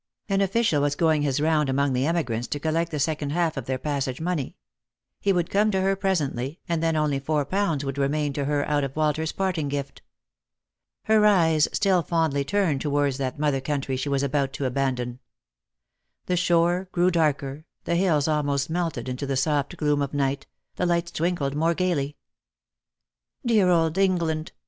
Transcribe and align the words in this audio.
An 0.27 0.41
official 0.41 0.81
was 0.81 0.95
going 0.95 1.21
his 1.21 1.39
round 1.39 1.69
among 1.69 1.93
the 1.93 2.07
emigrants 2.07 2.47
to 2.47 2.59
collect 2.59 2.89
the 2.89 2.97
second 2.99 3.29
half 3.33 3.55
of 3.55 3.65
their 3.67 3.77
passage 3.77 4.19
money. 4.19 4.55
He 5.19 5.31
would 5.31 5.51
come 5.51 5.69
to 5.69 5.81
her 5.81 5.95
presently, 5.95 6.59
and 6.67 6.81
then 6.81 6.95
only 6.95 7.19
four 7.19 7.45
pounds 7.45 7.85
would 7.85 7.99
remain 7.99 8.33
to 8.33 8.45
her 8.45 8.67
out 8.67 8.83
of 8.83 8.95
Walter's 8.95 9.31
parting 9.31 9.69
gift. 9.69 10.01
Her 11.03 11.23
eyes 11.23 11.67
still 11.71 12.01
fondly 12.01 12.43
turned 12.43 12.81
towards 12.81 13.17
that 13.17 13.37
mother 13.37 13.61
country 13.61 13.95
she 13.95 14.09
was 14.09 14.23
about 14.23 14.53
to 14.53 14.65
abandon. 14.65 15.19
The 16.25 16.35
shore 16.35 16.89
grew 16.91 17.11
darker, 17.11 17.65
the 17.83 17.93
hills 17.95 18.27
almost 18.27 18.71
melted 18.71 19.07
into 19.07 19.27
the 19.27 19.37
soft 19.37 19.77
gloom 19.77 20.01
of 20.01 20.15
night, 20.15 20.47
the 20.77 20.87
lights 20.87 21.11
twinkled 21.11 21.53
more 21.55 21.75
gaily." 21.75 22.17
Dear 23.45 23.69
old 23.69 23.99
England! 23.99 24.51